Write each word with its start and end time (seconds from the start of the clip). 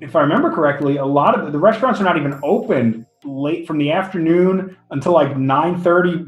if 0.00 0.16
I 0.16 0.20
remember 0.20 0.50
correctly, 0.50 0.96
a 0.96 1.04
lot 1.04 1.38
of 1.38 1.52
the 1.52 1.58
restaurants 1.58 2.00
are 2.00 2.04
not 2.04 2.16
even 2.16 2.40
open 2.42 3.06
late 3.24 3.66
from 3.66 3.76
the 3.76 3.92
afternoon 3.92 4.74
until 4.90 5.12
like 5.12 5.36
nine 5.36 5.78
thirty 5.80 6.24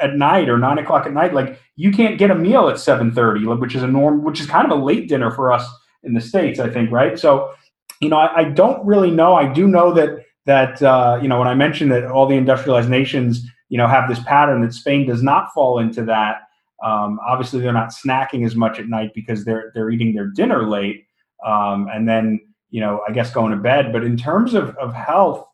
at 0.00 0.14
night 0.14 0.48
or 0.48 0.56
nine 0.56 0.78
o'clock 0.78 1.04
at 1.04 1.12
night. 1.12 1.34
Like 1.34 1.58
you 1.74 1.90
can't 1.90 2.16
get 2.16 2.30
a 2.30 2.34
meal 2.34 2.68
at 2.68 2.78
seven 2.78 3.12
thirty, 3.12 3.44
which 3.44 3.74
is 3.74 3.82
a 3.82 3.88
norm, 3.88 4.22
which 4.22 4.40
is 4.40 4.46
kind 4.46 4.70
of 4.70 4.78
a 4.78 4.80
late 4.80 5.08
dinner 5.08 5.32
for 5.32 5.50
us 5.50 5.68
in 6.04 6.14
the 6.14 6.20
states, 6.20 6.60
I 6.60 6.70
think, 6.70 6.92
right? 6.92 7.18
So, 7.18 7.52
you 8.00 8.08
know, 8.08 8.16
I, 8.16 8.40
I 8.40 8.44
don't 8.44 8.86
really 8.86 9.10
know. 9.10 9.34
I 9.34 9.52
do 9.52 9.66
know 9.66 9.92
that 9.94 10.24
that 10.46 10.80
uh, 10.80 11.18
you 11.20 11.26
know 11.26 11.40
when 11.40 11.48
I 11.48 11.54
mentioned 11.54 11.90
that 11.90 12.04
all 12.04 12.26
the 12.26 12.36
industrialized 12.36 12.88
nations, 12.88 13.44
you 13.68 13.78
know, 13.78 13.88
have 13.88 14.08
this 14.08 14.20
pattern 14.20 14.62
that 14.62 14.74
Spain 14.74 15.08
does 15.08 15.24
not 15.24 15.52
fall 15.52 15.80
into 15.80 16.04
that. 16.04 16.42
Um, 16.84 17.18
obviously, 17.26 17.60
they're 17.60 17.72
not 17.72 17.88
snacking 17.88 18.46
as 18.46 18.54
much 18.54 18.78
at 18.78 18.88
night 18.88 19.10
because 19.12 19.44
they're 19.44 19.72
they're 19.74 19.90
eating 19.90 20.14
their 20.14 20.28
dinner 20.28 20.68
late, 20.68 21.04
um, 21.44 21.88
and 21.92 22.08
then 22.08 22.40
you 22.70 22.80
know, 22.80 23.02
I 23.08 23.12
guess 23.12 23.32
going 23.32 23.52
to 23.52 23.58
bed. 23.58 23.92
But 23.92 24.04
in 24.04 24.16
terms 24.16 24.54
of 24.54 24.76
of 24.76 24.94
health 24.94 25.46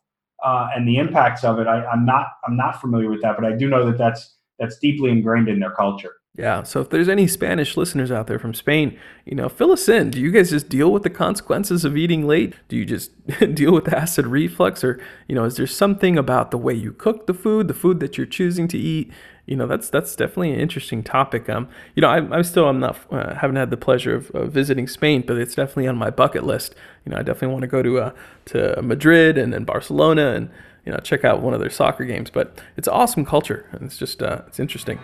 uh, 0.43 0.69
and 0.75 0.87
the 0.87 0.97
impacts 0.97 1.43
of 1.43 1.59
it, 1.59 1.67
I, 1.67 1.85
I'm 1.85 2.05
not 2.05 2.27
I'm 2.47 2.55
not 2.55 2.79
familiar 2.81 3.09
with 3.09 3.21
that, 3.21 3.35
but 3.35 3.45
I 3.45 3.55
do 3.55 3.69
know 3.69 3.85
that 3.85 3.97
that's 3.97 4.35
that's 4.59 4.77
deeply 4.79 5.11
ingrained 5.11 5.49
in 5.49 5.59
their 5.59 5.71
culture. 5.71 6.16
Yeah. 6.37 6.61
So 6.61 6.81
if 6.81 6.91
there's 6.91 7.09
any 7.09 7.25
Spanish 7.25 7.75
listeners 7.75 8.11
out 8.11 8.27
there 8.27 8.37
from 8.37 8.53
Spain, 8.53 8.97
you 9.25 9.33
know, 9.33 9.49
fill 9.49 9.71
us 9.71 9.89
in. 9.89 10.11
Do 10.11 10.21
you 10.21 10.29
guys 10.31 10.51
just 10.51 10.69
deal 10.69 10.91
with 10.91 11.01
the 11.01 11.09
consequences 11.09 11.83
of 11.83 11.97
eating 11.97 12.27
late? 12.27 12.53
Do 12.67 12.77
you 12.77 12.85
just 12.85 13.11
deal 13.55 13.73
with 13.73 13.91
acid 13.91 14.27
reflux? 14.27 14.83
Or, 14.83 14.99
you 15.27 15.33
know, 15.33 15.45
is 15.45 15.57
there 15.57 15.65
something 15.65 16.15
about 16.15 16.51
the 16.51 16.57
way 16.59 16.75
you 16.75 16.93
cook 16.93 17.25
the 17.25 17.33
food, 17.33 17.67
the 17.67 17.73
food 17.73 17.99
that 18.01 18.19
you're 18.19 18.27
choosing 18.27 18.67
to 18.67 18.77
eat? 18.77 19.11
You 19.47 19.55
know, 19.55 19.65
that's 19.65 19.89
that's 19.89 20.15
definitely 20.15 20.51
an 20.51 20.59
interesting 20.59 21.01
topic. 21.03 21.49
Um, 21.49 21.69
you 21.95 22.01
know, 22.01 22.09
I, 22.09 22.17
I'm 22.17 22.43
still 22.43 22.67
I'm 22.67 22.81
not 22.81 22.99
uh, 23.09 23.33
haven't 23.35 23.55
had 23.55 23.71
the 23.71 23.77
pleasure 23.77 24.13
of, 24.13 24.29
of 24.31 24.51
visiting 24.51 24.87
Spain, 24.87 25.23
but 25.25 25.37
it's 25.37 25.55
definitely 25.55 25.87
on 25.87 25.95
my 25.95 26.09
bucket 26.09 26.43
list. 26.43 26.75
You 27.05 27.13
know, 27.13 27.17
I 27.17 27.23
definitely 27.23 27.53
want 27.53 27.61
to 27.61 27.67
go 27.67 27.81
to 27.81 27.99
uh, 27.99 28.11
to 28.47 28.81
Madrid 28.81 29.37
and 29.37 29.53
then 29.53 29.63
Barcelona 29.63 30.33
and 30.33 30.49
you 30.85 30.91
know 30.91 30.99
check 30.99 31.23
out 31.23 31.41
one 31.41 31.53
of 31.53 31.61
their 31.61 31.69
soccer 31.69 32.03
games. 32.03 32.29
But 32.29 32.61
it's 32.75 32.89
awesome 32.89 33.23
culture, 33.23 33.65
and 33.71 33.83
it's 33.83 33.97
just 33.97 34.21
uh, 34.21 34.41
it's 34.47 34.59
interesting. 34.59 34.99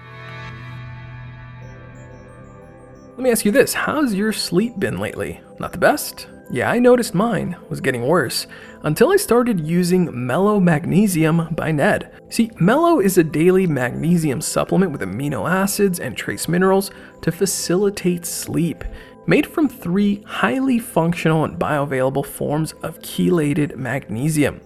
Let 3.13 3.21
me 3.21 3.29
ask 3.29 3.45
you 3.45 3.51
this 3.51 3.75
how's 3.75 4.15
your 4.15 4.33
sleep 4.33 4.79
been 4.79 4.97
lately? 4.97 5.39
Not 5.59 5.71
the 5.71 5.77
best? 5.77 6.25
Yeah, 6.49 6.71
I 6.71 6.79
noticed 6.79 7.13
mine 7.13 7.55
was 7.69 7.79
getting 7.79 8.07
worse 8.07 8.47
until 8.81 9.11
I 9.11 9.17
started 9.17 9.59
using 9.59 10.25
Mellow 10.25 10.59
Magnesium 10.59 11.49
by 11.51 11.71
Ned. 11.71 12.11
See, 12.29 12.49
Mellow 12.59 12.99
is 12.99 13.19
a 13.19 13.23
daily 13.23 13.67
magnesium 13.67 14.41
supplement 14.41 14.91
with 14.91 15.01
amino 15.01 15.47
acids 15.47 15.99
and 15.99 16.17
trace 16.17 16.47
minerals 16.47 16.89
to 17.21 17.31
facilitate 17.31 18.25
sleep. 18.25 18.83
Made 19.27 19.45
from 19.45 19.69
three 19.69 20.23
highly 20.23 20.79
functional 20.79 21.43
and 21.43 21.59
bioavailable 21.59 22.25
forms 22.25 22.71
of 22.81 22.97
chelated 22.99 23.75
magnesium. 23.75 24.59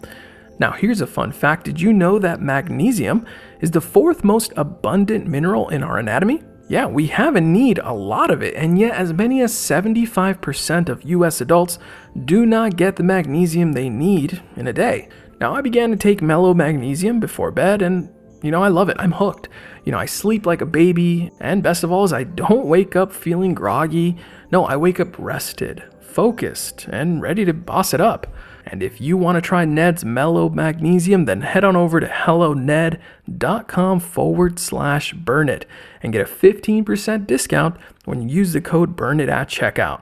Now, 0.58 0.72
here's 0.72 1.02
a 1.02 1.08
fun 1.08 1.34
fact 1.34 1.66
Did 1.66 1.82
you 1.82 1.92
know 1.92 2.18
that 2.20 2.42
magnesium 2.42 3.26
is 3.60 3.72
the 3.72 3.82
fourth 3.82 4.24
most 4.24 4.54
abundant 4.56 5.28
mineral 5.28 5.68
in 5.68 5.84
our 5.84 5.98
anatomy? 5.98 6.44
Yeah, 6.70 6.88
we 6.88 7.08
have 7.08 7.38
and 7.38 7.54
need 7.54 7.80
a 7.80 7.94
lot 7.94 8.30
of 8.30 8.44
it, 8.44 8.54
and 8.56 8.78
yet 8.78 8.94
as 8.94 9.14
many 9.14 9.42
as 9.42 9.54
75% 9.54 10.90
of 10.90 11.04
US 11.04 11.40
adults 11.40 11.80
do 12.26 12.46
not 12.46 12.76
get 12.76 12.98
the 12.98 13.04
magnesium 13.04 13.72
they 13.72 13.90
need 13.90 14.42
in 14.58 14.68
a 14.68 14.74
day. 14.74 15.08
Now, 15.40 15.56
I 15.56 15.62
began 15.62 15.92
to 15.92 15.96
take 15.96 16.22
mellow 16.22 16.54
magnesium 16.54 17.22
before 17.22 17.52
bed, 17.52 17.82
and 17.82 18.10
you 18.44 18.52
know, 18.52 18.64
I 18.64 18.68
love 18.68 18.90
it. 18.90 18.98
I'm 19.00 19.14
hooked. 19.14 19.50
You 19.86 19.92
know, 19.92 19.98
I 19.98 20.06
sleep 20.06 20.46
like 20.46 20.62
a 20.62 20.66
baby, 20.66 21.32
and 21.40 21.64
best 21.64 21.84
of 21.84 21.92
all 21.92 22.04
is 22.04 22.12
I 22.12 22.24
don't 22.24 22.66
wake 22.66 22.96
up 22.96 23.14
feeling 23.14 23.54
groggy. 23.54 24.18
No, 24.52 24.66
I 24.66 24.76
wake 24.76 25.00
up 25.00 25.16
rested, 25.18 25.84
focused, 26.02 26.88
and 26.90 27.22
ready 27.22 27.46
to 27.46 27.54
boss 27.54 27.94
it 27.94 28.02
up. 28.02 28.28
And 28.70 28.84
if 28.84 29.00
you 29.00 29.16
want 29.16 29.38
to 29.38 29.42
try 29.42 29.64
Ned's 29.64 30.04
Mellow 30.04 30.50
Magnesium, 30.50 31.24
then 31.24 31.42
head 31.42 31.64
on 31.64 31.78
over 31.78 32.02
to 32.02 32.08
helloned.com 32.08 34.00
forward 34.02 34.60
slash 34.60 35.14
burn 35.14 35.48
it 35.48 35.66
and 36.04 36.12
get 36.12 36.22
a 36.22 36.32
15% 36.32 37.26
discount 37.26 37.78
when 38.04 38.28
you 38.28 38.36
use 38.36 38.52
the 38.52 38.62
code 38.62 38.98
burn 38.98 39.22
it 39.22 39.30
at 39.30 39.48
checkout. 39.48 40.02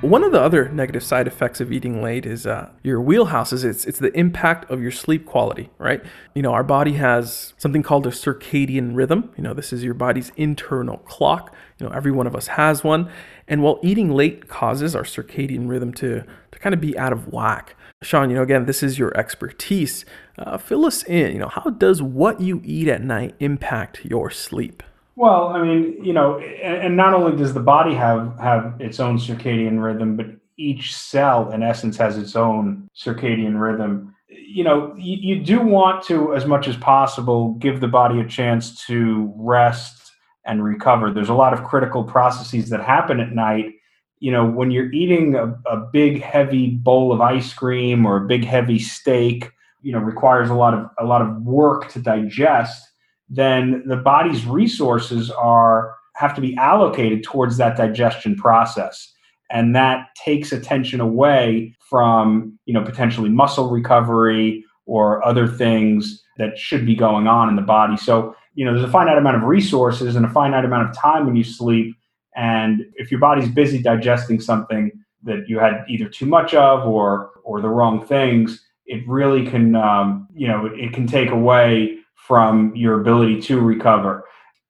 One 0.00 0.22
of 0.22 0.30
the 0.30 0.40
other 0.40 0.68
negative 0.68 1.02
side 1.02 1.26
effects 1.26 1.60
of 1.60 1.72
eating 1.72 2.00
late 2.00 2.24
is 2.24 2.46
uh, 2.46 2.70
your 2.84 3.00
wheelhouse 3.00 3.52
is 3.52 3.64
it's, 3.64 3.84
it's 3.84 3.98
the 3.98 4.16
impact 4.16 4.70
of 4.70 4.80
your 4.80 4.92
sleep 4.92 5.26
quality, 5.26 5.70
right? 5.76 6.00
You 6.36 6.42
know, 6.42 6.52
our 6.52 6.62
body 6.62 6.92
has 6.92 7.52
something 7.58 7.82
called 7.82 8.06
a 8.06 8.10
circadian 8.10 8.94
rhythm. 8.94 9.32
You 9.36 9.42
know, 9.42 9.54
this 9.54 9.72
is 9.72 9.82
your 9.82 9.94
body's 9.94 10.30
internal 10.36 10.98
clock. 10.98 11.52
You 11.80 11.86
know, 11.86 11.92
every 11.92 12.12
one 12.12 12.28
of 12.28 12.36
us 12.36 12.46
has 12.46 12.84
one. 12.84 13.10
And 13.48 13.60
while 13.60 13.80
eating 13.82 14.12
late 14.12 14.46
causes 14.46 14.94
our 14.94 15.02
circadian 15.02 15.68
rhythm 15.68 15.92
to, 15.94 16.22
to 16.52 16.58
kind 16.60 16.74
of 16.74 16.80
be 16.80 16.96
out 16.96 17.12
of 17.12 17.32
whack, 17.32 17.74
Sean, 18.00 18.30
you 18.30 18.36
know, 18.36 18.42
again, 18.42 18.66
this 18.66 18.84
is 18.84 19.00
your 19.00 19.16
expertise. 19.18 20.04
Uh, 20.38 20.58
fill 20.58 20.86
us 20.86 21.02
in. 21.02 21.32
You 21.32 21.40
know, 21.40 21.48
how 21.48 21.70
does 21.70 22.00
what 22.00 22.40
you 22.40 22.62
eat 22.64 22.86
at 22.86 23.02
night 23.02 23.34
impact 23.40 24.04
your 24.04 24.30
sleep? 24.30 24.84
Well, 25.18 25.48
I 25.48 25.60
mean, 25.60 25.96
you 26.00 26.12
know, 26.12 26.38
and, 26.38 26.96
not 26.96 27.12
only 27.12 27.36
does 27.36 27.52
the 27.52 27.58
body 27.58 27.92
have 27.92 28.38
have 28.38 28.80
its 28.80 29.00
own 29.00 29.18
circadian 29.18 29.82
rhythm, 29.82 30.16
but 30.16 30.26
each 30.56 30.94
cell, 30.94 31.50
in 31.50 31.60
essence, 31.60 31.96
has 31.96 32.16
its 32.16 32.36
own 32.36 32.88
circadian 32.96 33.60
rhythm. 33.60 34.14
You 34.28 34.62
know, 34.62 34.94
you, 34.96 35.16
you 35.20 35.44
do 35.44 35.60
want 35.60 36.04
to, 36.04 36.36
as 36.36 36.46
much 36.46 36.68
as 36.68 36.76
possible, 36.76 37.54
give 37.54 37.80
the 37.80 37.88
body 37.88 38.20
a 38.20 38.28
chance 38.28 38.86
to 38.86 39.32
rest 39.34 40.12
and 40.44 40.62
recover. 40.62 41.12
There's 41.12 41.30
a 41.30 41.34
lot 41.34 41.52
of 41.52 41.64
critical 41.64 42.04
processes 42.04 42.70
that 42.70 42.80
happen 42.80 43.18
at 43.18 43.32
night. 43.32 43.72
You 44.20 44.30
know, 44.30 44.46
when 44.46 44.70
you're 44.70 44.92
eating 44.92 45.34
a, 45.34 45.46
a 45.68 45.78
big, 45.92 46.22
heavy 46.22 46.70
bowl 46.70 47.12
of 47.12 47.20
ice 47.20 47.52
cream 47.52 48.06
or 48.06 48.18
a 48.18 48.28
big, 48.28 48.44
heavy 48.44 48.78
steak, 48.78 49.50
you 49.82 49.90
know, 49.90 49.98
requires 49.98 50.48
a 50.48 50.54
lot 50.54 50.74
of 50.74 50.88
a 50.96 51.04
lot 51.04 51.22
of 51.22 51.42
work 51.42 51.90
to 51.90 51.98
digest 51.98 52.87
then 53.28 53.82
the 53.86 53.96
body's 53.96 54.46
resources 54.46 55.30
are 55.30 55.94
have 56.16 56.34
to 56.34 56.40
be 56.40 56.56
allocated 56.56 57.22
towards 57.22 57.56
that 57.58 57.76
digestion 57.76 58.34
process. 58.34 59.12
And 59.50 59.74
that 59.76 60.08
takes 60.24 60.52
attention 60.52 61.00
away 61.00 61.74
from 61.88 62.58
you 62.66 62.74
know 62.74 62.82
potentially 62.82 63.30
muscle 63.30 63.70
recovery 63.70 64.64
or 64.86 65.24
other 65.24 65.46
things 65.46 66.22
that 66.38 66.58
should 66.58 66.86
be 66.86 66.94
going 66.94 67.26
on 67.26 67.48
in 67.48 67.56
the 67.56 67.62
body. 67.62 67.96
So 67.96 68.34
you 68.54 68.64
know 68.64 68.72
there's 68.72 68.88
a 68.88 68.92
finite 68.92 69.18
amount 69.18 69.36
of 69.36 69.42
resources 69.42 70.16
and 70.16 70.24
a 70.24 70.30
finite 70.30 70.64
amount 70.64 70.88
of 70.88 70.96
time 70.96 71.26
when 71.26 71.36
you 71.36 71.44
sleep. 71.44 71.94
And 72.36 72.84
if 72.94 73.10
your 73.10 73.20
body's 73.20 73.48
busy 73.48 73.82
digesting 73.82 74.40
something 74.40 74.92
that 75.24 75.48
you 75.48 75.58
had 75.58 75.84
either 75.88 76.08
too 76.08 76.26
much 76.26 76.54
of 76.54 76.86
or 76.86 77.30
or 77.44 77.60
the 77.60 77.68
wrong 77.68 78.04
things 78.04 78.64
it 78.88 79.06
really 79.06 79.46
can 79.48 79.76
um, 79.76 80.26
you 80.34 80.48
know 80.48 80.66
it, 80.66 80.80
it 80.80 80.92
can 80.92 81.06
take 81.06 81.30
away 81.30 81.98
from 82.26 82.74
your 82.76 83.00
ability 83.00 83.40
to 83.40 83.60
recover. 83.60 84.24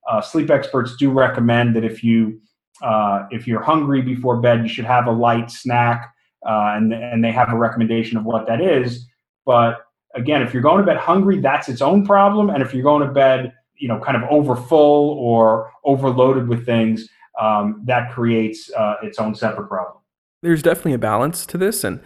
Uh, 0.08 0.20
sleep 0.20 0.50
experts 0.50 0.96
do 0.96 1.10
recommend 1.10 1.74
that 1.76 1.84
if 1.84 2.02
you 2.04 2.40
uh, 2.82 3.26
if 3.30 3.46
you're 3.46 3.62
hungry 3.62 4.00
before 4.00 4.40
bed, 4.40 4.62
you 4.62 4.68
should 4.68 4.84
have 4.84 5.06
a 5.06 5.10
light 5.10 5.50
snack, 5.50 6.14
uh, 6.46 6.74
and 6.76 6.92
and 6.92 7.24
they 7.24 7.32
have 7.32 7.52
a 7.52 7.56
recommendation 7.56 8.16
of 8.16 8.24
what 8.24 8.46
that 8.46 8.60
is. 8.60 9.06
But 9.44 9.80
again, 10.14 10.42
if 10.42 10.52
you're 10.52 10.62
going 10.62 10.78
to 10.78 10.86
bed 10.86 10.96
hungry, 10.96 11.40
that's 11.40 11.68
its 11.68 11.82
own 11.82 12.06
problem, 12.06 12.50
and 12.50 12.62
if 12.62 12.72
you're 12.72 12.84
going 12.84 13.06
to 13.06 13.12
bed, 13.12 13.52
you 13.76 13.88
know, 13.88 13.98
kind 13.98 14.16
of 14.16 14.22
over 14.30 14.54
full 14.54 15.18
or 15.18 15.70
overloaded 15.84 16.48
with 16.48 16.64
things, 16.64 17.08
um, 17.40 17.82
that 17.84 18.12
creates 18.12 18.70
uh, 18.72 18.94
its 19.02 19.18
own 19.18 19.34
separate 19.34 19.68
problem. 19.68 19.96
There's 20.42 20.62
definitely 20.62 20.94
a 20.94 20.98
balance 20.98 21.44
to 21.46 21.58
this, 21.58 21.82
and 21.82 22.00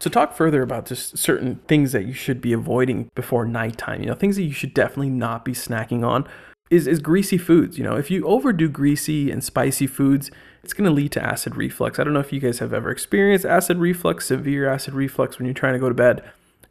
to 0.00 0.10
talk 0.10 0.32
further 0.34 0.62
about 0.62 0.86
just 0.86 1.18
certain 1.18 1.56
things 1.66 1.92
that 1.92 2.06
you 2.06 2.12
should 2.12 2.40
be 2.40 2.52
avoiding 2.52 3.10
before 3.14 3.44
nighttime, 3.44 4.00
you 4.00 4.06
know, 4.06 4.14
things 4.14 4.36
that 4.36 4.44
you 4.44 4.52
should 4.52 4.74
definitely 4.74 5.10
not 5.10 5.44
be 5.44 5.52
snacking 5.52 6.06
on 6.06 6.26
is, 6.70 6.86
is 6.86 7.00
greasy 7.00 7.38
foods. 7.38 7.78
You 7.78 7.84
know, 7.84 7.96
if 7.96 8.10
you 8.10 8.26
overdo 8.26 8.68
greasy 8.68 9.30
and 9.30 9.42
spicy 9.42 9.86
foods, 9.86 10.30
it's 10.62 10.74
going 10.74 10.88
to 10.88 10.94
lead 10.94 11.12
to 11.12 11.24
acid 11.24 11.56
reflux. 11.56 11.98
I 11.98 12.04
don't 12.04 12.12
know 12.12 12.20
if 12.20 12.32
you 12.32 12.40
guys 12.40 12.58
have 12.58 12.72
ever 12.72 12.90
experienced 12.90 13.44
acid 13.44 13.78
reflux, 13.78 14.26
severe 14.26 14.68
acid 14.68 14.94
reflux 14.94 15.38
when 15.38 15.46
you're 15.46 15.54
trying 15.54 15.72
to 15.74 15.78
go 15.78 15.88
to 15.88 15.94
bed. 15.94 16.22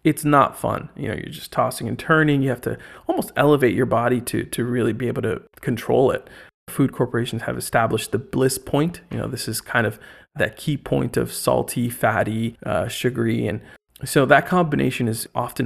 It's 0.04 0.24
not 0.24 0.58
fun. 0.58 0.90
You 0.96 1.10
know, 1.10 1.16
you're 1.16 1.34
just 1.34 1.52
tossing 1.52 1.88
and 1.88 2.00
turning. 2.00 2.42
You 2.42 2.50
have 2.50 2.62
to 2.62 2.78
almost 3.08 3.32
elevate 3.36 3.76
your 3.76 3.86
body 3.86 4.22
to, 4.22 4.44
to 4.44 4.64
really 4.64 4.94
be 4.94 5.08
able 5.08 5.24
to 5.24 5.42
control 5.60 6.12
it. 6.12 6.30
Food 6.68 6.92
corporations 6.92 7.44
have 7.44 7.58
established 7.58 8.12
the 8.12 8.20
bliss 8.20 8.58
point. 8.58 9.02
You 9.12 9.18
know, 9.18 9.28
this 9.28 9.48
is 9.48 9.62
kind 9.62 9.88
of 9.88 10.00
that 10.36 10.58
key 10.58 10.78
point 10.78 11.18
of 11.18 11.34
salty, 11.34 11.90
fatty, 11.90 12.58
uh, 12.64 12.88
sugary, 12.88 13.48
and 13.48 13.62
so 14.06 14.26
that 14.28 14.46
combination 14.46 15.08
is 15.08 15.28
often 15.34 15.56